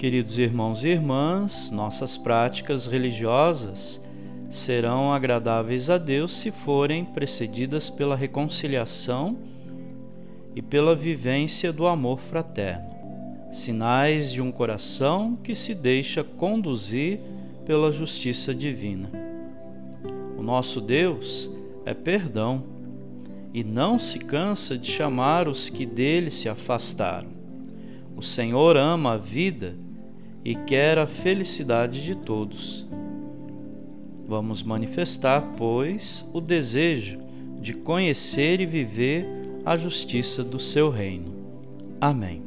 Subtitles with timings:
[0.00, 4.00] Queridos irmãos e irmãs, nossas práticas religiosas
[4.48, 9.36] serão agradáveis a Deus se forem precedidas pela reconciliação
[10.56, 12.88] e pela vivência do amor fraterno,
[13.52, 17.20] sinais de um coração que se deixa conduzir
[17.66, 19.10] pela justiça divina.
[20.38, 21.50] O nosso Deus
[21.84, 22.64] é perdão
[23.52, 27.28] e não se cansa de chamar os que dele se afastaram.
[28.16, 29.76] O Senhor ama a vida
[30.44, 32.86] e quer a felicidade de todos.
[34.26, 37.18] Vamos manifestar, pois, o desejo
[37.60, 39.26] de conhecer e viver
[39.64, 41.34] a justiça do seu reino.
[42.00, 42.42] Amém.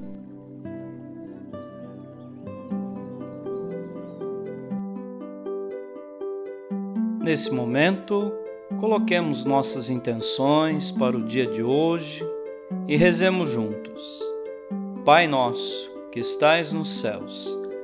[7.23, 8.33] Nesse momento,
[8.79, 12.21] coloquemos nossas intenções para o dia de hoje
[12.87, 14.21] e rezemos juntos.
[15.05, 17.57] Pai nosso, que estais nos céus,